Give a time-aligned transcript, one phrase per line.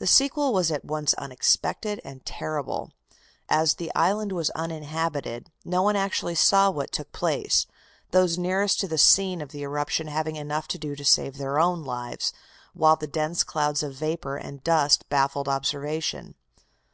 [0.00, 2.90] The sequel was at once unexpected and terrible.
[3.48, 7.66] As the island was uninhabited, no one actually saw what took place,
[8.10, 11.58] those nearest to the scene of the eruption having enough to do to save their
[11.58, 12.34] own lives,
[12.74, 16.34] while the dense clouds of vapor and dust baffled observation.